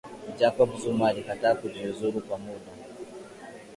jacob 0.37 0.77
zuma 0.77 1.07
alikataa 1.09 1.55
kujiuzulu 1.55 2.21
kwa 2.21 2.37
muda 2.37 2.71